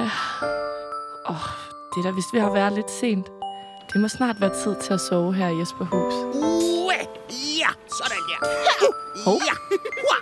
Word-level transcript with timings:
Åh, 0.00 0.04
oh, 1.30 1.46
det 1.94 1.98
er 2.00 2.02
da 2.02 2.10
vist 2.10 2.32
ved 2.32 2.40
at 2.40 2.54
være 2.54 2.74
lidt 2.74 2.90
sent. 2.90 3.26
Det 3.92 4.00
må 4.00 4.08
snart 4.08 4.40
være 4.40 4.54
tid 4.62 4.76
til 4.82 4.92
at 4.92 5.00
sove 5.00 5.34
her 5.34 5.48
i 5.48 5.58
Jesperhus. 5.60 6.14
Uh, 6.14 6.92
ja, 7.60 7.70
sådan 7.98 8.22
der. 8.30 8.40
Hov. 9.24 9.40
Ja. 9.48 9.54
Hua. 10.00 10.18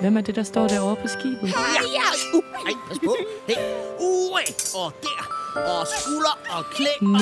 Hvem 0.00 0.16
er 0.16 0.20
det, 0.20 0.34
der 0.36 0.42
står 0.42 0.68
derovre 0.68 0.96
på 0.96 1.08
skibet? 1.08 1.48
Ja. 1.96 2.06
Uh, 2.34 2.44
ej, 2.66 2.72
pas 2.88 2.98
på. 3.04 3.16
Hey. 3.48 3.56
Uh, 4.00 4.82
og 4.84 4.92
der. 5.02 5.22
Og 5.56 5.86
skulder 5.86 6.36
og 6.56 6.64
klæ. 6.74 6.90
Nå, 7.00 7.18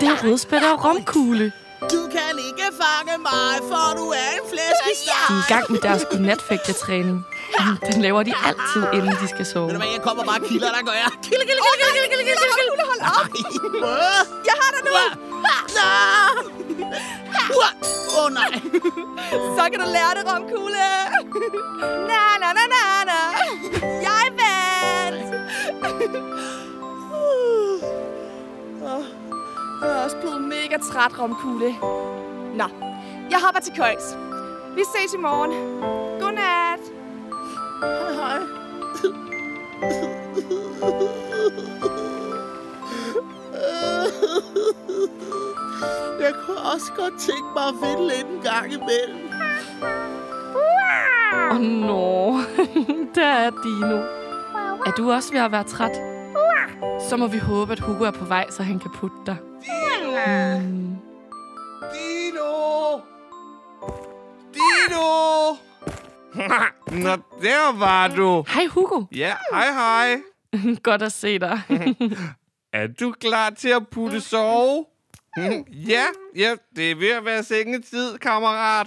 det 0.00 0.08
er 0.08 0.24
rødspætter 0.24 0.72
og 0.72 0.84
romkugle. 0.84 1.52
Du 1.80 2.02
kan 2.14 2.32
ikke 2.48 2.68
fange 2.82 3.18
mig, 3.18 3.54
for 3.70 3.96
du 3.98 4.06
er 4.22 4.30
en 4.38 4.44
flæskesteg. 4.50 5.22
De 5.28 5.34
er 5.34 5.38
i 5.38 5.52
gang 5.54 5.72
med 5.72 5.80
deres 5.80 6.04
godnatfægtetræning. 6.10 7.26
Den 7.92 8.02
laver 8.02 8.22
de 8.22 8.32
altid, 8.48 8.82
inden 8.96 9.14
de 9.22 9.28
skal 9.28 9.46
sove. 9.46 9.66
Ved 9.66 9.74
du 9.74 9.80
hvad, 9.82 9.90
jeg 9.96 10.02
kommer 10.02 10.24
bare 10.24 10.40
kilder, 10.48 10.70
der 10.76 10.82
gør 10.88 10.96
jeg. 11.04 11.10
Kilde, 11.26 11.44
kilde, 11.48 11.62
kilde, 11.66 11.78
kilde, 11.80 12.08
kilde, 12.12 12.24
kilde, 12.28 12.34
kilde, 12.40 12.54
kilde. 12.58 12.84
Hold 12.92 13.02
op. 13.18 13.26
Jeg 14.48 14.56
har 14.62 14.70
dig 14.74 14.82
nu! 14.88 14.92
Åh, 18.18 18.24
oh, 18.24 18.32
nej. 18.32 18.52
Så 19.56 19.62
kan 19.70 19.80
du 19.84 19.86
lære 19.96 20.12
det, 20.18 20.24
romkugle. 20.32 20.86
Na, 22.10 22.22
na, 22.42 22.48
na, 22.58 22.64
na, 22.74 22.84
na. 23.10 23.18
Jeg 24.06 24.24
vandt. 24.40 25.34
Jeg 29.82 29.90
er 29.90 30.04
også 30.04 30.16
blevet 30.16 30.40
mega 30.42 30.76
træt, 30.92 31.18
romkugle. 31.18 31.74
Nå, 32.56 32.64
jeg 33.30 33.38
hopper 33.44 33.60
til 33.60 33.72
køjs. 33.76 34.16
Vi 34.76 34.82
ses 34.94 35.14
i 35.14 35.16
morgen. 35.16 36.07
Hej, 37.80 38.12
hej. 38.12 38.40
Jeg 46.20 46.34
kunne 46.46 46.58
også 46.74 46.92
godt 46.96 47.14
tænke 47.18 47.48
mig 47.54 47.64
at 47.68 47.74
finde 47.82 48.08
lidt 48.08 48.26
en 48.26 48.42
gang 48.42 48.72
imellem. 48.72 49.30
Åh, 50.54 51.54
oh, 51.54 51.60
nå. 51.60 52.36
Der 53.14 53.26
er 53.26 53.50
Dino. 53.50 53.96
Er 54.86 54.92
du 54.96 55.12
også 55.12 55.32
ved 55.32 55.40
at 55.40 55.52
være 55.52 55.64
træt? 55.64 56.00
Så 57.08 57.16
må 57.16 57.26
vi 57.26 57.38
håbe, 57.38 57.72
at 57.72 57.80
Hugo 57.80 58.04
er 58.04 58.10
på 58.10 58.24
vej, 58.24 58.50
så 58.50 58.62
han 58.62 58.78
kan 58.78 58.90
putte 58.94 59.16
dig. 59.26 59.36
Mm. 60.66 60.96
Dino! 61.92 63.00
Dino! 64.54 65.54
Nå, 66.92 67.16
der 67.42 67.78
var 67.78 68.08
du. 68.08 68.44
Hej, 68.48 68.66
Hugo. 68.66 69.04
Ja, 69.12 69.36
hej 69.52 69.72
hej. 69.72 70.20
Godt 70.82 71.02
at 71.02 71.12
se 71.12 71.38
dig. 71.38 71.60
Er 72.72 72.86
du 72.86 73.12
klar 73.20 73.50
til 73.50 73.68
at 73.68 73.88
putte 73.88 74.20
sove? 74.20 74.84
ja, 75.88 76.04
ja, 76.36 76.54
det 76.76 76.90
er 76.90 76.94
ved 76.94 77.10
at 77.10 77.24
være 77.24 77.42
sengetid, 77.42 78.18
kammerat. 78.18 78.86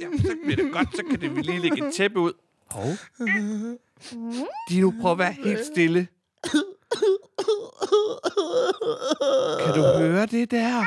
Jamen, 0.00 0.18
så 0.18 0.36
bliver 0.44 0.56
det 0.56 0.72
godt, 0.72 0.96
så 0.96 1.02
kan 1.10 1.20
det 1.20 1.36
vi 1.36 1.40
lige 1.42 1.58
lægge 1.58 1.86
et 1.88 1.94
tæppe 1.94 2.20
ud. 2.20 2.32
Hov. 2.70 2.88
Dino, 4.68 4.90
prøv 5.00 5.12
at 5.12 5.18
være 5.18 5.32
helt 5.32 5.66
stille. 5.66 6.06
Kan 9.64 9.74
du 9.74 9.82
høre 9.98 10.26
det 10.26 10.50
der? 10.50 10.84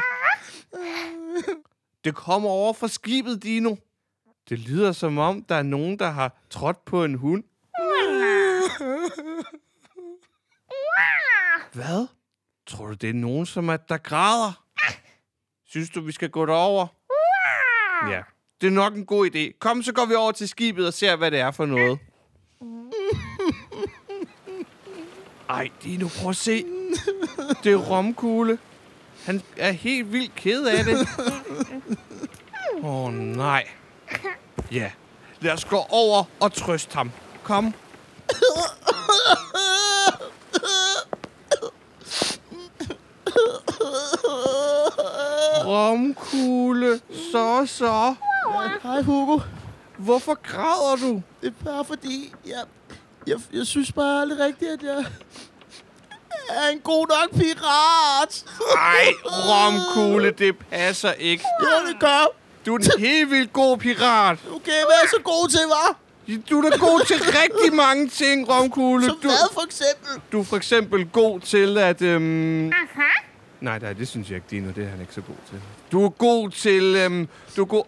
Det 2.04 2.16
kommer 2.16 2.50
over 2.50 2.74
fra 2.74 2.88
skibet, 2.88 3.44
Dino. 3.44 3.76
Det 4.50 4.60
lyder 4.60 4.92
som 4.92 5.18
om, 5.18 5.44
der 5.44 5.56
er 5.56 5.64
nogen, 5.64 6.00
der 6.00 6.10
har 6.10 6.32
trådt 6.50 6.86
på 6.86 7.04
en 7.04 7.16
hund. 7.16 7.44
Hvad? 11.74 12.08
Tror 12.68 12.88
du, 12.88 12.94
det 12.94 13.10
er 13.10 13.14
nogen, 13.14 13.46
som 13.46 13.70
er, 13.70 13.78
der 13.78 13.98
græder? 13.98 14.64
Synes 15.68 15.90
du, 15.90 16.02
vi 16.02 16.12
skal 16.12 16.30
gå 16.30 16.46
derover? 16.46 16.88
Ja, 18.10 18.22
det 18.62 18.68
er 18.68 18.72
nok 18.72 18.96
en 18.96 19.06
god 19.06 19.30
idé. 19.36 19.58
Kom, 19.60 19.84
så 19.84 19.94
går 19.94 20.06
vi 20.06 20.14
over 20.14 20.32
til 20.32 20.50
skibet 20.50 20.88
og 20.88 20.94
ser, 20.94 21.16
hvad 21.16 21.32
det 21.32 21.40
er 21.40 21.52
for 21.52 21.66
noget. 21.66 22.00
Ej, 25.50 25.70
Dino, 25.84 26.08
prøv 26.20 26.30
at 26.30 26.36
se. 26.36 26.66
Det 27.64 27.72
er 27.72 27.76
romkugle. 27.76 28.60
Han 29.26 29.42
er 29.58 29.72
helt 29.72 30.12
vildt 30.12 30.36
ked 30.36 30.66
af 30.66 30.84
det. 30.84 31.08
Åh, 32.84 33.06
oh, 33.06 33.14
nej. 33.14 33.68
Ja, 34.72 34.92
lad 35.42 35.54
os 35.54 35.66
gå 35.66 35.86
over 35.90 36.24
og 36.40 36.54
trøste 36.54 36.94
ham. 36.96 37.12
Kom. 37.44 37.74
Romkugle, 45.66 47.00
så 47.32 47.66
så. 47.66 48.16
Hej, 48.84 49.02
Hugo. 49.02 49.40
Hvorfor 49.98 50.34
græder 50.44 50.96
du? 50.96 51.22
Det 51.42 51.54
er 51.60 51.66
bare 51.66 51.86
fordi, 51.86 52.34
jeg, 52.46 52.64
jeg, 53.28 53.38
jeg 53.54 53.66
synes 53.66 53.92
bare 53.92 54.22
aldrig 54.22 54.40
rigtigt, 54.40 54.72
at 54.72 54.84
jeg 54.84 55.06
er 56.50 56.70
en 56.70 56.80
god 56.80 57.08
nok 57.08 57.40
pirat. 57.42 58.46
Ej, 58.78 59.06
romkugle, 59.26 60.32
det 60.32 60.58
passer 60.72 61.12
ikke. 61.12 61.44
Ja, 61.62 61.92
det 61.92 62.00
gør. 62.00 62.45
Du 62.66 62.74
er 62.76 62.78
en 62.78 63.00
helt 63.00 63.32
vildt 63.32 63.54
god 63.54 63.78
pirat. 63.78 64.40
Okay, 64.56 64.72
hvad 64.72 64.98
er 65.04 65.08
så 65.10 65.22
god 65.24 65.50
til, 65.50 65.60
hva'? 65.60 65.96
Du 66.50 66.60
er 66.62 66.70
da 66.70 66.78
god 66.78 67.06
til 67.08 67.16
rigtig 67.24 67.74
mange 67.76 68.10
ting, 68.10 68.50
romkugle. 68.50 69.06
Som 69.06 69.18
Du, 69.24 69.28
hvad, 69.28 69.54
for 69.54 69.66
eksempel? 69.66 70.22
du 70.32 70.40
er 70.40 70.44
for 70.44 70.58
eksempel 70.58 71.06
god 71.06 71.40
til 71.40 71.78
at... 71.78 72.02
Øhm... 72.02 72.72
Nej, 73.62 73.80
nej, 73.80 73.94
det 73.94 74.08
synes 74.08 74.30
jeg 74.30 74.36
ikke, 74.36 74.48
Dino. 74.52 74.72
Det 74.76 74.84
er 74.84 74.90
han 74.90 75.02
ikke 75.02 75.14
så 75.14 75.22
god 75.22 75.36
til. 75.50 75.60
Du 75.92 76.06
er 76.06 76.10
god 76.10 76.50
til... 76.50 76.96
Øhm... 76.96 77.28
Du 77.56 77.62
er 77.62 77.66
god... 77.66 77.84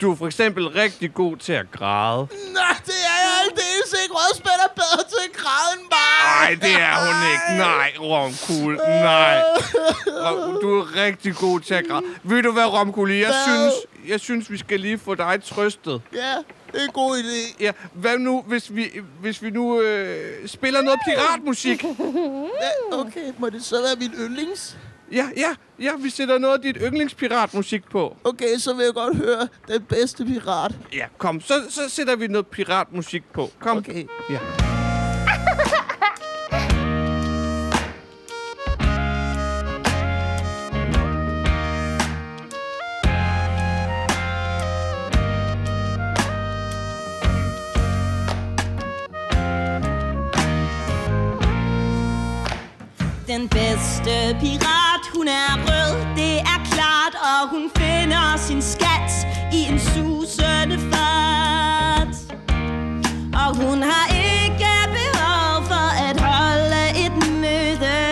Du 0.00 0.12
er 0.12 0.16
for 0.16 0.26
eksempel 0.26 0.68
rigtig 0.68 1.14
god 1.14 1.36
til 1.36 1.52
at 1.52 1.70
græde. 1.72 2.28
Nej, 2.54 2.76
det 2.86 2.94
er 2.94 3.18
jeg 3.24 3.32
aldeles 3.44 3.71
ikke. 4.02 4.14
Rødspæt 4.14 4.58
er 4.66 4.72
bedre 4.74 5.02
til 5.08 5.20
at 5.28 5.32
græde 5.36 5.70
end 5.80 5.86
mig. 5.90 5.98
Nej, 6.40 6.54
det 6.62 6.82
er 6.82 6.96
hun 7.06 7.32
ikke. 7.32 7.58
Nej, 7.68 7.92
Romkugle. 8.00 8.76
Nej. 8.76 9.42
Rom, 10.06 10.58
du 10.62 10.80
er 10.80 10.96
rigtig 11.04 11.34
god 11.36 11.60
til 11.60 11.74
at 11.74 11.84
græde. 11.88 12.02
Ved 12.22 12.42
du 12.42 12.52
hvad, 12.52 12.64
Romkugle? 12.66 13.14
Jeg 13.14 13.26
Hvad? 13.26 13.34
synes, 13.46 13.74
jeg 14.08 14.20
synes, 14.20 14.50
vi 14.50 14.58
skal 14.58 14.80
lige 14.80 14.98
få 14.98 15.14
dig 15.14 15.40
trøstet. 15.44 16.02
Ja, 16.14 16.34
det 16.72 16.80
er 16.80 16.84
en 16.84 16.92
god 16.92 17.18
idé. 17.18 17.56
Ja, 17.60 17.72
hvad 17.92 18.18
nu, 18.18 18.42
hvis 18.46 18.74
vi, 18.74 18.90
hvis 19.20 19.42
vi 19.42 19.50
nu 19.50 19.80
øh, 19.80 20.48
spiller 20.48 20.82
noget 20.82 21.00
piratmusik? 21.08 21.84
Ja, 21.84 21.90
okay, 22.96 23.32
må 23.38 23.50
det 23.50 23.64
så 23.64 23.82
være 23.82 23.96
min 23.98 24.12
yndlings? 24.18 24.76
Ja, 25.12 25.28
ja, 25.36 25.54
ja, 25.80 25.90
vi 25.98 26.10
sætter 26.10 26.38
noget 26.38 26.54
af 26.54 26.62
dit 26.62 26.76
yndlingspiratmusik 26.82 27.90
på. 27.90 28.16
Okay, 28.24 28.58
så 28.58 28.74
vil 28.74 28.84
jeg 28.84 28.94
godt 28.94 29.16
høre 29.16 29.48
den 29.68 29.82
bedste 29.82 30.24
pirat. 30.24 30.72
Ja, 30.92 31.06
kom, 31.18 31.40
så, 31.40 31.54
så 31.70 31.88
sætter 31.88 32.16
vi 32.16 32.26
noget 32.26 32.46
piratmusik 32.46 33.22
på. 33.34 33.50
Kom. 33.60 33.76
Okay. 33.76 34.04
Ja. 34.30 34.38
Den 53.26 53.48
bedste 53.48 54.36
pirat, 54.40 54.81
hun 55.22 55.28
er 55.28 55.54
rød, 55.66 56.16
det 56.16 56.36
er 56.40 56.60
klart, 56.72 57.14
og 57.14 57.48
hun 57.48 57.70
finder 57.76 58.36
sin 58.36 58.62
skat 58.62 59.10
i 59.52 59.60
en 59.70 59.78
susende 59.78 60.78
fart. 60.92 62.14
Og 63.42 63.56
hun 63.56 63.82
har 63.82 64.06
ikke 64.34 64.74
behov 64.98 65.64
for 65.70 65.88
at 66.08 66.20
holde 66.20 66.82
et 67.04 67.16
møde, 67.42 68.02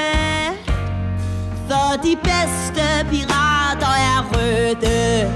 for 1.68 1.88
de 2.06 2.16
bedste 2.30 2.84
pirater 3.10 3.94
er 4.10 4.20
røde. 4.32 5.32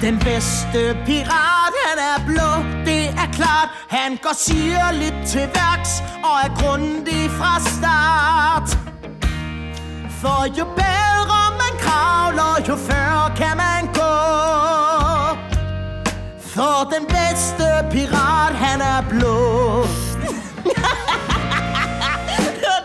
Den 0.00 0.18
bedste 0.18 0.96
pirat, 1.06 1.74
han 1.86 1.98
er 2.10 2.18
blå, 2.26 2.50
det 2.84 3.04
er 3.08 3.30
klart. 3.32 3.68
Han 3.88 4.18
går 4.22 4.34
sirligt 4.38 5.26
til 5.26 5.48
værks 5.54 6.02
og 6.24 6.34
er 6.44 6.50
grundig 6.60 7.30
fra 7.30 7.60
start. 7.60 8.79
For 10.20 10.44
jo 10.58 10.64
bedre 10.64 11.40
man 11.60 11.74
kravler, 11.84 12.54
jo 12.68 12.76
før 12.76 13.32
kan 13.36 13.56
man 13.64 13.82
gå. 14.00 14.14
For 16.54 16.76
den 16.94 17.04
bedste 17.16 17.66
pirat, 17.92 18.54
han 18.64 18.80
er 18.80 19.00
blå. 19.12 19.38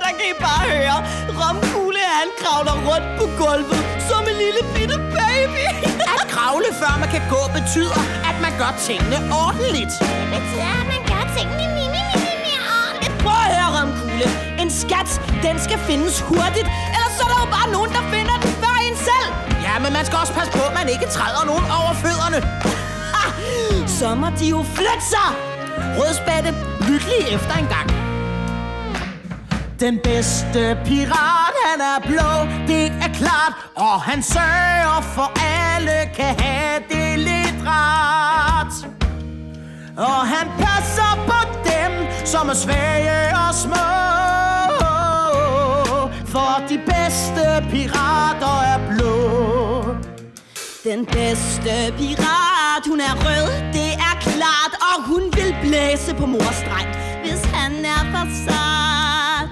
Der 0.02 0.12
kan 0.18 0.28
I 0.34 0.36
bare 0.46 0.64
høre, 0.76 0.98
Romkugle 1.40 2.04
han 2.20 2.30
kravler 2.42 2.76
rundt 2.90 3.08
på 3.20 3.26
gulvet 3.40 3.82
som 4.10 4.22
en 4.32 4.38
lille 4.44 4.62
bitte 4.76 4.98
baby. 5.18 5.66
At 6.14 6.24
kravle 6.34 6.70
før 6.82 6.94
man 7.00 7.10
kan 7.16 7.24
gå, 7.34 7.42
betyder, 7.58 8.02
at 8.30 8.38
man 8.46 8.54
gør 8.62 8.72
tingene 8.88 9.18
ordentligt. 9.44 9.94
Det 10.22 10.28
betyder, 10.36 10.72
at 10.82 10.88
man 10.94 11.02
gør 11.12 11.24
tingene 11.38 11.66
mini, 11.76 11.88
mini, 11.96 12.16
mini 12.44 12.54
ordentligt. 12.80 13.14
Prøv 13.24 13.46
at 13.64 13.70
romkugle. 13.76 14.28
En 14.64 14.70
skat, 14.82 15.10
den 15.46 15.56
skal 15.66 15.80
findes 15.90 16.16
hurtigt, 16.30 16.68
ellers 16.96 17.05
så 17.18 17.22
er 17.26 17.30
der 17.34 17.40
jo 17.46 17.50
bare 17.58 17.70
nogen, 17.76 17.92
der 17.98 18.04
finder 18.14 18.36
den 18.44 18.52
før 18.62 18.76
en 18.88 18.98
selv. 19.10 19.30
Ja, 19.68 19.74
men 19.84 19.92
man 19.98 20.04
skal 20.06 20.18
også 20.24 20.34
passe 20.34 20.52
på, 20.58 20.64
at 20.70 20.74
man 20.80 20.88
ikke 20.96 21.08
træder 21.18 21.44
nogen 21.52 21.66
over 21.80 21.94
fødderne. 22.04 22.40
Ha! 23.16 23.26
Så 24.00 24.16
må 24.22 24.28
de 24.40 24.46
jo 24.56 24.60
flytte 24.76 25.06
sig. 25.14 25.30
Rødspætte, 25.98 26.50
lyt 26.88 27.04
lige 27.12 27.28
efter 27.36 27.56
en 27.64 27.68
gang. 27.76 27.88
Den 29.80 30.00
bedste 30.04 30.78
pirat, 30.86 31.54
han 31.66 31.82
er 31.92 31.98
blå, 32.10 32.32
det 32.68 32.86
er 33.06 33.12
klart. 33.14 33.54
Og 33.76 34.02
han 34.02 34.24
sørger 34.24 35.02
for, 35.02 35.32
alle 35.66 35.98
kan 36.16 36.40
have 36.40 36.84
det 36.90 37.20
lidt 37.20 37.58
rart. 37.68 38.74
Og 39.98 40.28
han 40.28 40.48
passer 40.58 41.12
på 41.28 41.40
dem, 41.64 41.92
som 42.26 42.50
er 42.50 42.54
svage 42.54 43.38
og 43.48 43.56
små. 43.56 44.45
For 46.36 46.68
de 46.70 46.78
bedste 46.78 47.44
pirater 47.72 48.58
er 48.74 48.80
blå. 48.90 49.16
Den 50.84 51.06
bedste 51.06 51.74
pirat, 51.98 52.84
hun 52.88 53.00
er 53.00 53.16
rød, 53.26 53.48
det 53.74 53.92
er 54.10 54.16
klart 54.20 54.74
Og 54.90 55.04
hun 55.04 55.24
vil 55.38 55.56
blæse 55.62 56.16
på 56.16 56.26
mors 56.26 56.60
dreng, 56.68 56.90
hvis 57.24 57.44
han 57.54 57.86
er 57.86 58.04
for 58.12 58.28
sart 58.46 59.50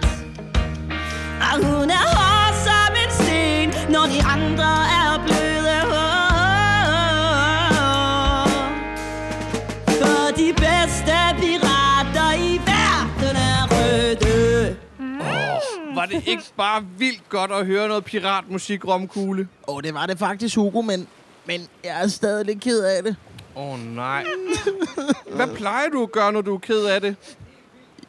Og 1.50 1.56
hun 1.65 1.89
er 1.89 2.06
hård 2.15 2.53
som 2.65 2.91
en 3.03 3.12
sten, 3.19 3.69
når 3.94 4.06
de 4.13 4.19
andre 4.35 4.71
er 5.00 5.12
Var 16.03 16.07
det 16.07 16.27
ikke 16.27 16.44
bare 16.57 16.85
vildt 16.97 17.29
godt 17.29 17.51
at 17.51 17.65
høre 17.65 17.88
noget 17.88 18.03
piratmusik, 18.03 18.88
Romkugle? 18.88 19.47
Åh, 19.67 19.75
oh, 19.75 19.83
det 19.83 19.94
var 19.94 20.05
det 20.05 20.19
faktisk, 20.19 20.55
Hugo, 20.55 20.81
men, 20.81 21.07
men 21.45 21.67
jeg 21.83 22.03
er 22.03 22.07
stadig 22.07 22.45
lidt 22.45 22.61
ked 22.61 22.83
af 22.83 23.03
det. 23.03 23.15
Åh, 23.55 23.73
oh, 23.73 23.79
nej. 23.79 24.25
Hvad 25.35 25.47
plejer 25.47 25.89
du 25.89 26.03
at 26.03 26.11
gøre, 26.11 26.31
når 26.31 26.41
du 26.41 26.55
er 26.55 26.59
ked 26.59 26.85
af 26.85 27.01
det? 27.01 27.15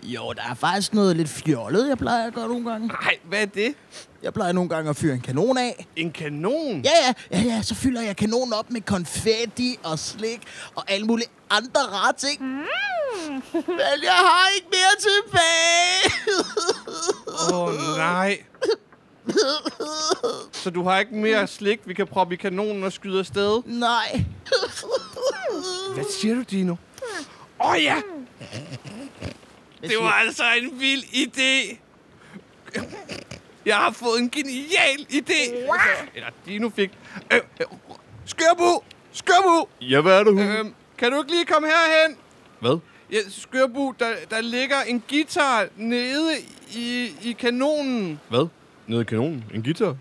Jo, 0.02 0.32
der 0.32 0.42
er 0.50 0.54
faktisk 0.54 0.94
noget 0.94 1.16
lidt 1.16 1.28
fjollet, 1.28 1.88
jeg 1.88 1.98
plejer 1.98 2.26
at 2.26 2.34
gøre 2.34 2.48
nogle 2.48 2.70
gange. 2.70 2.88
Nej, 2.88 3.16
hvad 3.28 3.42
er 3.42 3.46
det? 3.46 3.74
Jeg 4.22 4.34
plejer 4.34 4.52
nogle 4.52 4.70
gange 4.70 4.90
at 4.90 4.96
fyre 4.96 5.14
en 5.14 5.20
kanon 5.20 5.58
af. 5.58 5.86
En 5.96 6.12
kanon? 6.12 6.82
Ja, 6.84 6.90
ja, 7.06 7.38
ja, 7.38 7.42
ja, 7.42 7.62
så 7.62 7.74
fylder 7.74 8.02
jeg 8.02 8.16
kanonen 8.16 8.52
op 8.52 8.70
med 8.70 8.80
konfetti 8.80 9.78
og 9.82 9.98
slik 9.98 10.40
og 10.74 10.90
alle 10.90 11.06
mulige 11.06 11.28
andre 11.50 11.80
rare 11.80 12.12
ting. 12.12 12.42
Mm. 12.42 12.64
Men 13.52 14.02
jeg 14.02 14.12
har 14.12 14.48
ikke 14.56 14.68
mere 14.70 14.96
tilbage. 15.00 16.12
Åh, 17.52 17.62
oh, 17.62 17.74
nej. 17.96 18.42
Så 20.52 20.70
du 20.70 20.82
har 20.82 20.98
ikke 20.98 21.14
mere 21.14 21.46
slik, 21.46 21.80
vi 21.84 21.94
kan 21.94 22.06
proppe 22.06 22.34
i 22.34 22.36
kanonen 22.36 22.84
og 22.84 22.92
skyde 22.92 23.18
afsted? 23.18 23.62
Nej. 23.66 24.24
Hvad 25.94 26.04
siger 26.20 26.34
du, 26.34 26.42
Dino? 26.42 26.72
Åh 27.60 27.70
oh, 27.70 27.82
ja! 27.82 27.96
Det 29.82 29.96
var 30.00 30.10
altså 30.10 30.44
en 30.62 30.80
vild 30.80 31.02
idé. 31.04 31.76
Jeg 33.66 33.76
har 33.76 33.90
fået 33.90 34.18
en 34.18 34.30
genial 34.30 35.06
idé. 35.10 35.56
Eller 36.14 36.28
Dino 36.46 36.70
fik. 36.76 36.90
Øh, 37.32 37.40
øh, 37.60 37.66
Skørbu! 38.26 38.82
Skørbu! 39.12 39.68
Ja, 39.80 40.00
hvad 40.00 40.18
er 40.18 40.24
det, 40.24 40.32
hun? 40.32 40.42
Øhm, 40.42 40.74
kan 40.98 41.12
du 41.12 41.18
ikke 41.18 41.30
lige 41.30 41.44
komme 41.44 41.68
herhen? 41.68 42.16
Hvad? 42.60 42.78
Ja, 43.14 43.18
Skørbu, 43.28 43.94
der, 43.98 44.06
der 44.30 44.40
ligger 44.40 44.76
en 44.86 45.02
guitar 45.10 45.66
nede 45.76 46.30
i, 46.74 47.12
i 47.22 47.32
kanonen. 47.32 48.20
Hvad? 48.28 48.48
Nede 48.86 49.00
i 49.00 49.04
kanonen? 49.04 49.44
En 49.54 49.62
guitar? 49.62 49.96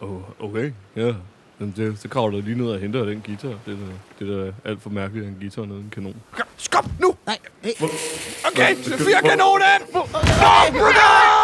Oh, 0.00 0.20
okay, 0.40 0.72
ja. 0.96 1.14
Men 1.58 1.74
det, 1.76 1.98
så 2.00 2.08
kravler 2.08 2.38
jeg 2.38 2.44
lige 2.44 2.58
ned 2.58 2.66
og 2.70 2.78
henter 2.78 3.04
den 3.04 3.22
guitar. 3.26 3.48
Det 3.48 3.72
er 3.72 3.76
da, 3.76 4.24
det 4.24 4.38
er 4.38 4.44
da 4.44 4.52
alt 4.64 4.82
for 4.82 4.90
mærkeligt, 4.90 5.26
at 5.26 5.32
en 5.32 5.38
guitar 5.40 5.64
nede 5.64 5.78
i 5.78 5.82
en 5.82 5.90
kanon. 5.90 6.16
Skop 6.56 6.84
nu! 7.00 7.14
Nej, 7.26 7.38
hey. 7.62 7.72
Okay, 8.46 8.76
fyr 8.76 9.20
kanonen! 9.20 9.82
Okay, 9.94 11.41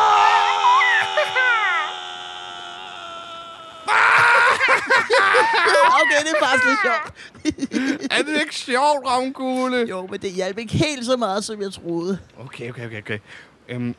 det 6.23 6.31
er 6.31 6.47
faktisk 6.47 6.65
lidt 6.69 6.81
sjovt. 6.83 8.11
Er 8.19 8.23
det 8.23 8.41
ikke 8.41 8.55
sjovt, 8.55 9.07
Ravnkugle? 9.07 9.87
Jo, 9.89 10.07
men 10.07 10.21
det 10.21 10.31
hjalp 10.31 10.59
ikke 10.59 10.73
helt 10.73 11.07
så 11.07 11.17
meget, 11.17 11.45
som 11.45 11.63
jeg 11.63 11.73
troede. 11.73 12.19
Okay, 12.41 12.71
okay, 12.71 12.87
okay, 12.87 12.99
okay. 13.03 13.19
Øhm, 13.69 13.95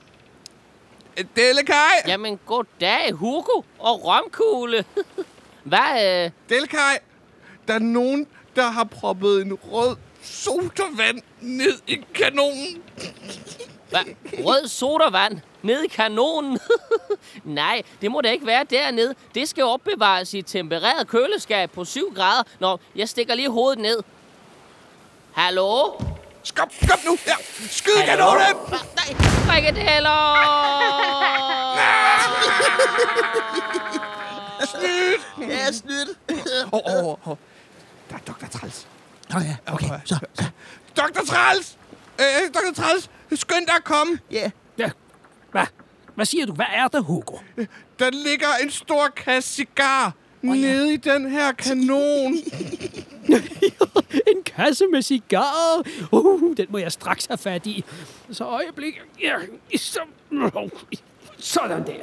Delekaj! 1.36 1.76
Jamen, 2.08 2.40
goddag, 2.46 3.12
Hugo 3.12 3.62
og 3.80 4.06
Romkugle. 4.06 4.86
Hvad, 5.64 6.24
øh, 6.26 6.32
Delekaj! 6.50 7.00
Der 7.68 7.74
er 7.74 7.80
nogen, 7.80 8.28
der 8.56 8.70
har 8.70 8.84
proppet 8.84 9.42
en 9.42 9.54
rød 9.54 9.96
sodavand 10.22 11.22
ned 11.42 11.74
i 11.88 12.06
kanonen. 12.14 12.84
hvad? 13.90 14.00
Rød 14.46 14.68
sodavand 14.68 15.40
ned 15.62 15.84
i 15.84 15.88
kanonen? 15.88 16.60
Nej, 17.44 17.82
det 18.02 18.12
må 18.12 18.22
da 18.22 18.32
ikke 18.32 18.46
være 18.46 18.64
dernede. 18.64 19.16
Det 19.36 19.50
skal 19.50 19.64
opbevares 19.64 20.34
i 20.34 20.40
et 20.40 20.46
tempereret 20.46 21.08
køleskab 21.08 21.72
på 21.72 21.86
7 21.86 22.14
grader. 22.16 22.44
Nå, 22.60 22.78
jeg 22.96 23.10
stikker 23.10 23.36
lige 23.36 23.50
hovedet 23.50 23.80
ned. 23.80 24.00
Hallo? 25.34 25.92
Skop, 26.44 26.68
skop 26.84 27.00
nu! 27.06 27.18
Ja, 27.28 27.34
skyd 27.70 28.06
kanonen! 28.06 28.56
Frikadeller! 29.48 30.20
Ja, 35.40 35.72
snydt. 35.72 36.10
Åh, 36.72 36.80
åh, 36.86 37.06
åh, 37.06 37.28
åh. 37.28 37.38
Der 38.10 38.16
er 38.16 38.20
Dr. 38.20 38.46
Træls. 38.60 38.88
Åh 39.36 39.42
ja, 39.46 39.74
okay, 39.74 39.90
så, 40.06 40.20
så. 40.34 40.44
Dr. 40.98 41.26
Træls! 41.28 41.78
Øh, 42.20 42.26
Dr. 42.54 42.82
Træls, 42.82 43.10
skynd 43.36 43.68
dig 43.68 43.76
at 43.76 43.84
komme. 43.84 44.20
Ja, 44.32 44.38
Ja. 44.38 44.50
Hvad? 45.52 45.66
Hvad 46.16 46.26
siger 46.26 46.46
du? 46.46 46.54
Hvad 46.54 46.66
er 46.74 46.88
det, 46.88 47.04
Hugo? 47.04 47.38
Der 48.00 48.10
ligger 48.10 48.48
en 48.64 48.70
stor 48.70 49.08
kasse 49.16 49.54
cigar 49.54 50.14
nede 50.42 50.94
i 50.94 50.98
den 50.98 51.32
her 51.32 51.52
kanon. 51.52 52.34
En 54.28 54.44
kasse 54.46 54.86
med 54.92 55.02
cigarer. 55.02 55.82
Uh, 56.12 56.58
den 56.58 56.66
må 56.70 56.78
jeg 56.78 56.92
straks 56.92 57.26
have 57.26 57.38
fat 57.38 57.66
i. 57.68 57.84
Så 58.32 58.44
øjeblik. 58.44 59.02
Ja, 59.22 59.34
så... 59.78 60.00
Sådan 61.38 61.86
der. 61.88 61.94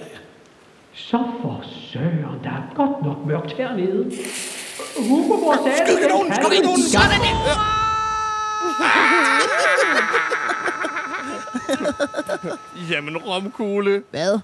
Så 0.94 1.18
for 1.42 1.64
søren, 1.92 2.44
der 2.44 2.50
er 2.50 2.74
godt 2.74 3.02
nok 3.04 3.26
mørkt 3.26 3.52
hernede. 3.52 4.16
Hugo, 5.08 5.36
hvor 5.36 5.54
sagde 5.54 5.92
du, 5.92 5.96
den 6.02 6.30
kasse? 6.30 6.90
Sådan 6.92 7.20
der! 7.20 7.76
Jamen, 12.90 13.16
Romkugle, 13.16 14.02
hvad? 14.10 14.38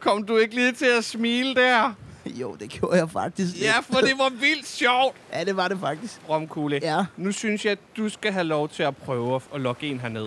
kom 0.00 0.24
du 0.26 0.36
ikke 0.36 0.54
lige 0.54 0.72
til 0.72 0.86
at 0.98 1.04
smile 1.04 1.54
der? 1.54 1.92
Jo, 2.26 2.56
det 2.60 2.70
gjorde 2.70 2.96
jeg 2.96 3.10
faktisk 3.10 3.52
lidt. 3.54 3.64
Ja, 3.64 3.78
for 3.80 3.98
det 4.00 4.12
var 4.18 4.28
vildt 4.40 4.66
sjovt. 4.68 5.16
Ja, 5.32 5.44
det 5.44 5.56
var 5.56 5.68
det 5.68 5.78
faktisk. 5.80 6.14
Romkugle, 6.28 6.78
Ja. 6.82 7.04
nu 7.16 7.32
synes 7.32 7.64
jeg, 7.64 7.72
at 7.72 7.78
du 7.96 8.08
skal 8.08 8.32
have 8.32 8.44
lov 8.44 8.68
til 8.68 8.82
at 8.82 8.96
prøve 8.96 9.34
at- 9.36 9.42
at 9.54 9.60
logge 9.60 9.86
en 9.86 10.00
herned. 10.00 10.26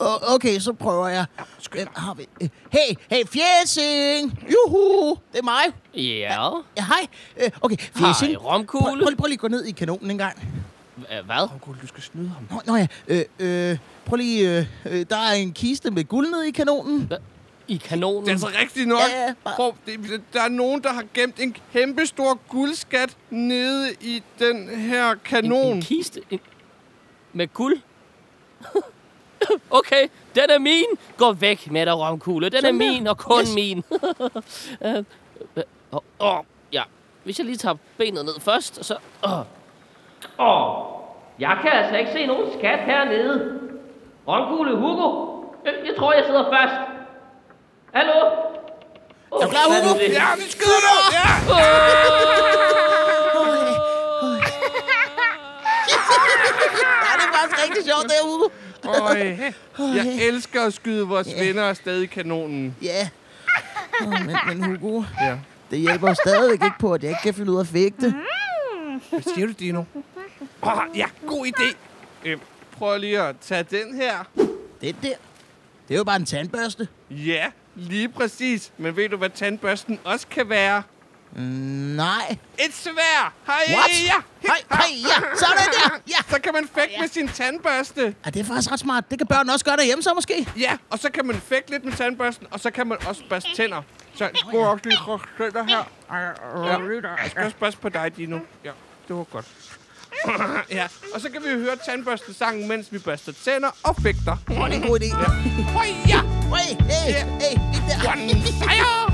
O- 0.00 0.34
okay, 0.34 0.58
så 0.58 0.72
prøver 0.72 1.08
jeg. 1.08 1.24
Hvem 1.72 1.88
har 1.94 2.14
vi? 2.14 2.26
Hey, 2.72 2.96
hey, 3.10 3.22
Fjæsing! 3.26 4.38
Juhu! 4.52 5.16
Det 5.32 5.38
er 5.38 5.42
mig. 5.42 5.62
Ja. 5.94 6.50
Ja, 6.76 6.84
hej. 6.84 7.06
Øh, 7.44 7.50
Okay, 7.60 7.76
Fjæsing. 7.76 8.30
Hej, 8.30 8.36
romkugle. 8.36 8.84
Prøv, 8.84 9.04
prøv, 9.04 9.16
prøv 9.16 9.26
lige 9.26 9.34
at 9.34 9.40
gå 9.40 9.48
ned 9.48 9.64
i 9.64 9.70
kanonen 9.72 10.10
en 10.10 10.18
gang. 10.18 10.63
Hva- 10.98 11.20
Hvad? 11.24 11.50
Romkugle, 11.50 11.78
du 11.82 11.86
skal 11.86 12.02
snyde 12.02 12.28
ham. 12.28 12.46
Nå, 12.50 12.60
nå 12.66 12.76
ja, 12.76 12.86
øh, 13.08 13.24
øh, 13.72 13.78
prøv 14.06 14.16
lige... 14.16 14.58
Øh, 14.58 14.66
øh, 14.86 15.06
der 15.10 15.16
er 15.16 15.32
en 15.32 15.52
kiste 15.52 15.90
med 15.90 16.04
guld 16.04 16.30
nede 16.30 16.48
i 16.48 16.50
kanonen. 16.50 17.12
I 17.68 17.76
kanonen? 17.76 18.20
Det 18.22 18.28
er 18.28 18.32
altså 18.32 18.50
rigtigt 18.62 18.88
nok. 18.88 19.00
Ja, 19.10 19.24
ja, 19.26 19.34
bare- 19.44 19.54
Prøv, 19.56 19.74
det, 19.86 20.22
der 20.32 20.42
er 20.42 20.48
nogen, 20.48 20.82
der 20.82 20.92
har 20.92 21.04
gemt 21.14 21.40
en 21.40 21.56
kæmpe 21.72 22.06
stor 22.06 22.38
guldskat 22.48 23.16
nede 23.30 23.92
i 24.00 24.22
den 24.38 24.68
her 24.68 25.10
en, 25.10 25.18
kanon. 25.24 25.76
en 25.76 25.82
kiste? 25.82 26.20
En, 26.30 26.40
med 27.32 27.48
guld? 27.54 27.78
okay, 29.70 30.08
den 30.34 30.44
er 30.50 30.58
min. 30.58 30.84
Gå 31.16 31.32
væk 31.32 31.70
med 31.70 31.86
dig, 31.86 31.94
romkugle. 31.98 32.46
Den 32.48 32.56
er 32.56 32.60
Sådan 32.60 32.80
der. 32.80 32.92
min, 32.92 33.06
og 33.06 33.18
kun 33.18 33.40
Yes. 33.42 33.54
min. 33.54 33.82
Øh, 34.84 35.04
Åh, 35.92 36.00
åh, 36.20 36.44
ja. 36.72 36.82
Hvis 37.24 37.38
jeg 37.38 37.46
lige 37.46 37.56
tager 37.56 37.76
benet 37.98 38.24
ned 38.24 38.34
først, 38.40 38.78
og 38.78 38.84
så... 38.84 38.96
Åh. 39.24 39.38
Åh. 40.38 40.84
Jeg 41.38 41.58
kan 41.62 41.72
altså 41.72 41.96
ikke 41.96 42.12
se 42.12 42.26
nogen 42.26 42.46
skat 42.58 42.78
hernede. 42.78 43.60
Romkugle 44.28 44.76
Hugo. 44.76 45.34
Jeg 45.64 45.94
tror, 45.98 46.12
jeg 46.12 46.24
sidder 46.26 46.44
først. 46.52 46.80
Hallo? 47.94 48.20
Oh, 49.30 49.42
Er 49.42 49.46
du 49.46 49.50
klar, 49.50 49.64
Hugo? 49.66 49.98
Ja, 50.00 50.26
vi 50.36 50.42
skyder 50.50 50.80
nu! 50.86 50.94
Ja! 51.12 51.28
Ja, 55.90 57.10
det 57.18 57.24
er 57.28 57.38
faktisk 57.38 57.64
rigtig 57.68 57.84
sjovt, 57.84 58.02
det 58.04 58.12
her, 58.12 58.24
Hugo. 58.30 58.48
Øj, 59.04 59.94
jeg 59.94 60.26
elsker 60.28 60.62
at 60.66 60.72
skyde 60.74 61.06
vores 61.06 61.28
venner 61.40 61.62
afsted 61.64 62.00
i 62.02 62.06
kanonen. 62.06 62.76
Ja. 62.82 63.08
Åh, 64.02 64.08
men, 64.26 64.36
men 64.48 64.64
Hugo, 64.64 65.02
Ja. 65.20 65.36
det 65.70 65.78
hjælper 65.78 66.08
jo 66.08 66.14
stadigvæk 66.14 66.64
ikke 66.64 66.78
på, 66.80 66.92
at 66.92 67.02
jeg 67.02 67.10
ikke 67.10 67.22
kan 67.22 67.34
finde 67.34 67.52
ud 67.52 67.56
af 67.56 67.60
at 67.60 67.66
fægte. 67.66 68.14
Hvad 69.10 69.20
siger 69.34 69.46
du, 69.46 69.52
Dino? 69.52 69.82
Åh, 70.66 70.98
ja, 70.98 71.06
god 71.26 71.46
idé. 71.46 71.76
Øh, 72.24 72.38
prøv 72.78 72.98
lige 72.98 73.20
at 73.20 73.36
tage 73.40 73.62
den 73.62 73.94
her. 73.94 74.24
Det 74.80 74.96
der, 75.02 75.14
det 75.88 75.94
er 75.94 75.98
jo 75.98 76.04
bare 76.04 76.16
en 76.16 76.26
tandbørste. 76.26 76.88
Ja, 77.10 77.46
lige 77.74 78.08
præcis. 78.08 78.72
Men 78.78 78.96
ved 78.96 79.08
du, 79.08 79.16
hvad 79.16 79.30
tandbørsten 79.30 80.00
også 80.04 80.26
kan 80.26 80.48
være? 80.48 80.82
Mm, 81.36 81.40
nej. 81.42 82.36
Et 82.58 82.74
svær! 82.74 83.32
Hej, 83.46 83.56
ja! 83.68 83.74
Hej, 84.42 84.56
hej, 84.70 84.84
ja, 85.08 85.36
sådan 85.36 85.56
der. 85.56 85.98
Ja. 86.08 86.34
Så 86.34 86.40
kan 86.40 86.52
man 86.54 86.68
fægte 86.74 87.00
med 87.00 87.08
sin 87.08 87.28
tandbørste. 87.28 88.14
Ja, 88.24 88.30
det 88.30 88.40
er 88.40 88.44
faktisk 88.44 88.72
ret 88.72 88.78
smart. 88.78 89.10
Det 89.10 89.18
kan 89.18 89.26
børn 89.26 89.48
også 89.48 89.64
gøre 89.64 89.76
derhjemme 89.76 90.02
så 90.02 90.14
måske. 90.14 90.48
Ja, 90.58 90.76
og 90.90 90.98
så 90.98 91.10
kan 91.10 91.26
man 91.26 91.36
fægte 91.36 91.70
lidt 91.70 91.84
med 91.84 91.92
tandbørsten, 91.92 92.46
og 92.50 92.60
så 92.60 92.70
kan 92.70 92.86
man 92.86 92.98
også 93.06 93.22
børste 93.28 93.54
tænder. 93.56 93.82
Så 94.14 94.24
jeg 94.24 94.32
skulle 94.34 94.66
også 94.68 94.84
lige 94.84 94.98
her. 95.66 95.84
Ja, 96.10 96.18
jeg 97.22 97.30
skal 97.30 97.44
også 97.44 97.56
børste 97.56 97.80
på 97.80 97.88
dig, 97.88 98.16
Dino. 98.16 98.38
Ja, 98.64 98.70
det 99.08 99.16
var 99.16 99.24
godt. 99.24 99.46
ja, 100.78 100.86
og 101.14 101.20
så 101.20 101.30
kan 101.30 101.42
vi 101.42 101.48
høre 101.48 101.76
tandbørstesangen, 101.86 102.68
mens 102.68 102.86
vi 102.92 102.98
børster 102.98 103.32
tænder 103.44 103.70
og 103.82 103.96
fægter. 104.02 104.36
Åh, 104.50 104.56
det 104.70 104.76
er 104.76 104.82
en 104.82 104.88
god 104.88 105.00
idé. 105.00 105.14
Hoi, 105.72 105.86
ja! 106.08 106.20
Hey, 106.20 106.76
hey, 106.80 107.12
Ja. 107.12 107.24
hey, 107.24 107.58
det 107.72 107.82
der. 107.88 108.10
One 108.12 108.46
sejr! 108.46 109.13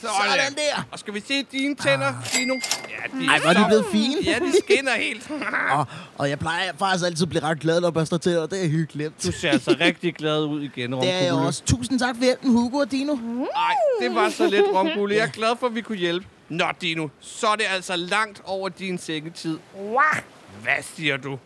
Sådan 0.00 0.54
der. 0.54 0.86
Og 0.92 0.98
skal 0.98 1.14
vi 1.14 1.20
se 1.20 1.42
dine 1.42 1.74
tænder, 1.74 2.12
Dino? 2.32 2.54
Ja, 2.54 3.18
de 3.18 3.26
Ej, 3.26 3.38
hvor 3.40 3.50
er 3.50 3.54
de 3.54 3.64
blevet 3.68 3.86
fine. 3.92 4.14
Ja, 4.24 4.38
de 4.38 4.52
skinner 4.64 4.92
helt. 4.92 5.30
Og, 5.72 5.86
og 6.18 6.28
jeg 6.30 6.38
plejer 6.38 6.72
faktisk 6.78 7.04
altid 7.04 7.22
at 7.22 7.28
blive 7.28 7.42
ret 7.42 7.60
glad, 7.60 7.80
når 7.80 7.88
jeg 7.88 7.94
børster 7.94 8.18
til, 8.18 8.38
og 8.38 8.50
det 8.50 8.64
er 8.64 8.68
hyggeligt. 8.68 9.24
Du 9.24 9.32
ser 9.32 9.50
altså 9.50 9.76
rigtig 9.80 10.14
glad 10.14 10.44
ud 10.44 10.62
igen, 10.62 10.92
Det 10.92 11.08
er 11.10 11.16
jeg 11.18 11.22
Romkugle. 11.32 11.46
også. 11.48 11.64
Tusind 11.64 11.98
tak 11.98 12.16
for 12.16 12.24
hjælpen, 12.24 12.52
Hugo 12.52 12.78
og 12.78 12.90
Dino. 12.90 13.14
Ej, 13.56 13.74
det 14.00 14.14
var 14.14 14.30
så 14.30 14.46
lidt, 14.50 14.64
Romkugle. 14.74 15.14
Jeg 15.14 15.22
er 15.22 15.26
glad 15.30 15.56
for, 15.60 15.66
at 15.66 15.74
vi 15.74 15.80
kunne 15.80 15.98
hjælpe. 15.98 16.26
Nå, 16.48 16.64
Dino, 16.80 17.08
så 17.20 17.46
er 17.46 17.56
det 17.56 17.64
altså 17.70 17.96
langt 17.96 18.42
over 18.44 18.68
din 18.68 18.98
sengetid. 18.98 19.58
Hvad 20.62 20.82
siger 20.96 21.16
du? 21.16 21.38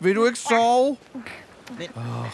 Vil 0.00 0.14
du 0.16 0.26
ikke 0.26 0.38
sove? 0.38 0.96
Oh, 1.96 2.26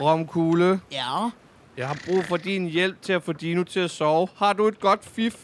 Romkugle, 0.00 0.80
Ja. 0.90 1.28
Jeg 1.76 1.88
har 1.88 1.98
brug 2.06 2.24
for 2.24 2.36
din 2.36 2.66
hjælp 2.68 3.02
til 3.02 3.12
at 3.12 3.22
få 3.22 3.32
Dino 3.32 3.62
til 3.64 3.80
at 3.80 3.90
sove. 3.90 4.28
Har 4.36 4.52
du 4.52 4.66
et 4.68 4.80
godt 4.80 5.04
fif? 5.04 5.36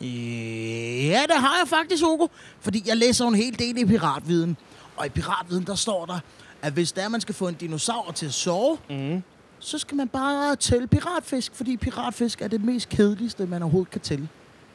Ja, 0.00 1.22
det 1.28 1.36
har 1.40 1.58
jeg 1.60 1.68
faktisk, 1.68 2.02
Hugo. 2.04 2.26
Fordi 2.60 2.82
jeg 2.86 2.96
læser 2.96 3.26
en 3.26 3.34
hel 3.34 3.58
del 3.58 3.78
i 3.78 3.84
piratviden. 3.84 4.56
Og 4.96 5.06
i 5.06 5.08
piratviden, 5.08 5.66
der 5.66 5.74
står 5.74 6.06
der, 6.06 6.18
at 6.62 6.72
hvis 6.72 6.92
der 6.92 7.08
man 7.08 7.20
skal 7.20 7.34
få 7.34 7.48
en 7.48 7.54
dinosaur 7.54 8.12
til 8.14 8.26
at 8.26 8.32
sove, 8.32 8.78
mm. 8.90 9.22
så 9.58 9.78
skal 9.78 9.96
man 9.96 10.08
bare 10.08 10.56
tælle 10.56 10.86
piratfisk, 10.86 11.54
fordi 11.54 11.76
piratfisk 11.76 12.42
er 12.42 12.48
det 12.48 12.64
mest 12.64 12.88
kedeligste, 12.88 13.46
man 13.46 13.62
overhovedet 13.62 13.90
kan 13.92 14.00
tælle. 14.00 14.28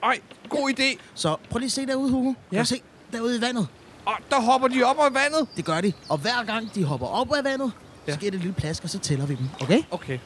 Ej, 0.04 0.20
god 0.50 0.70
idé. 0.80 1.00
Så 1.16 1.36
prøv 1.50 1.60
lige 1.60 1.66
at 1.68 1.72
se 1.72 1.86
derude, 1.86 2.12
Hugo. 2.12 2.24
Kan 2.34 2.36
Ja. 2.52 2.60
du 2.60 2.66
se 2.66 2.82
derude 3.14 3.38
i 3.38 3.42
vandet? 3.42 3.68
Og 4.06 4.14
der 4.30 4.42
hopper 4.42 4.68
de 4.68 4.84
op 4.84 4.96
af 5.00 5.14
vandet. 5.14 5.48
Det 5.58 5.66
gør 5.66 5.82
de. 5.82 5.94
Og 6.10 6.18
hver 6.18 6.44
gang 6.46 6.76
de 6.76 6.84
hopper 6.84 7.08
op 7.08 7.34
af 7.34 7.44
vandet, 7.44 7.72
Ja. 8.08 8.14
så 8.14 8.20
giver 8.20 8.32
det 8.32 8.38
et 8.38 8.44
lille 8.44 8.56
plask, 8.56 8.84
og 8.84 8.90
så 8.90 9.00
tæller 9.00 9.26
vi 9.26 9.36
dem. 9.36 9.46
Okay? 9.62 9.82
Okay. 9.92 10.20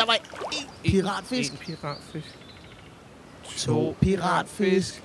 Der 0.00 0.06
var 0.06 0.14
en 0.14 0.66
piratfisk, 0.84 1.52
En 1.52 1.58
piratfisk. 1.58 2.38
to 3.58 3.96
piratfisk, 4.00 5.02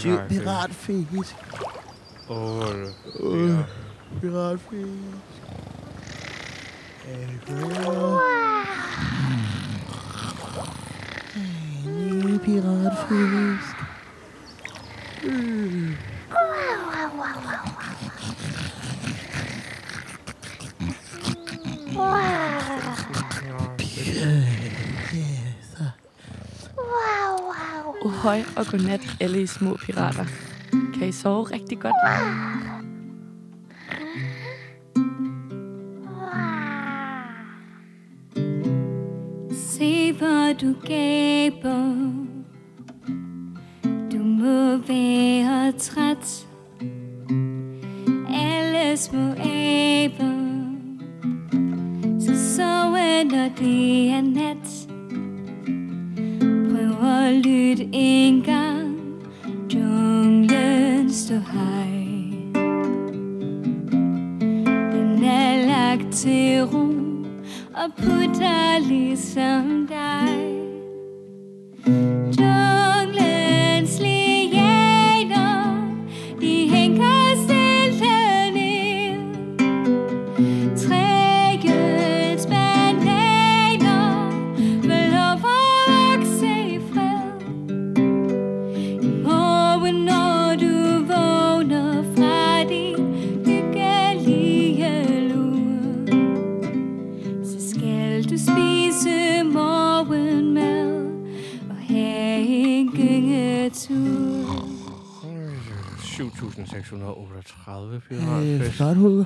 syv 0.00 0.18
piratfisk, 0.28 1.36
Otte. 2.28 3.66
piratfisk, 4.20 4.86
ni 9.30 9.39
piratfisk, 12.44 13.76
Uhøj 28.04 28.42
og 28.56 28.66
godnat, 28.66 29.00
alle 29.20 29.42
I 29.42 29.46
små 29.46 29.76
pirater. 29.76 30.24
Kan 30.70 31.08
I 31.08 31.12
sove 31.12 31.44
rigtig 31.44 31.78
godt? 31.80 32.59
du 40.60 40.74
gaber. 40.86 41.94
Du 44.12 44.18
må 44.18 44.76
være 44.76 45.72
træt. 45.72 46.46
Alle 48.28 48.96
små 48.96 49.30
aber. 49.30 50.40
Skal 52.20 52.36
sove, 52.36 53.24
når 53.24 53.48
det 53.58 54.10
er 54.10 54.20
nat. 54.20 54.88
Prøv 56.70 57.08
at 57.08 57.34
lytte 57.34 57.88
en 57.92 58.42
gang. 58.42 58.96
Junglen 59.74 61.12
står 61.12 61.52
hej 61.52 61.89
a 67.80 67.88
putali 67.88 69.16
samdai. 69.16 70.59
7.638 107.30 107.30
Øh, 107.30 108.08
piratfisk. 108.08 108.76
flot, 108.76 108.96
Hugo. 108.96 109.24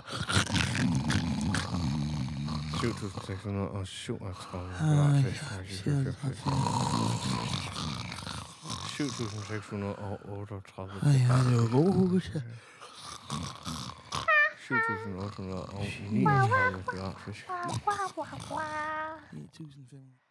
7.637 2.75 4.81
Ej, 4.81 4.83
piratfisk. 4.83 5.43
7.638 8.95 11.07
Ej, 11.07 11.13
det 11.51 11.57
var 11.61 11.69
god, 11.73 11.93
Hugo. 11.95 12.19
7.839 14.65 16.91
piratfisk. 16.91 17.43
9.500. 19.33 20.24